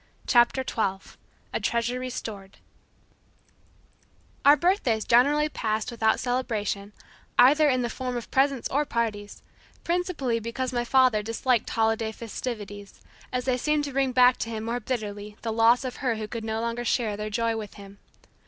CHAPTER 0.25 0.63
TWELVE 0.63 1.15
A 1.53 1.59
TREASURE 1.59 1.99
RESTORED 1.99 2.57
Our 4.43 4.57
birthdays 4.57 5.05
generally 5.05 5.47
passed 5.47 5.91
without 5.91 6.19
celebration, 6.19 6.91
either 7.37 7.69
in 7.69 7.83
the 7.83 7.87
form 7.91 8.17
of 8.17 8.31
presents 8.31 8.67
or 8.69 8.83
parties, 8.83 9.43
principally 9.83 10.39
because 10.39 10.73
my 10.73 10.83
father 10.85 11.21
disliked 11.21 11.69
holiday 11.69 12.11
festivities, 12.11 12.99
as 13.31 13.45
they 13.45 13.57
seemed 13.57 13.83
to 13.83 13.93
bring 13.93 14.11
back 14.11 14.37
to 14.37 14.49
him 14.49 14.63
more 14.63 14.79
bitterly 14.79 15.37
the 15.43 15.53
loss 15.53 15.83
of 15.83 15.97
her 15.97 16.15
who 16.15 16.27
could 16.27 16.43
no 16.43 16.61
longer 16.61 16.83
share 16.83 17.15
their 17.15 17.29
joy 17.29 17.55
with 17.55 17.75
him. 17.75 17.99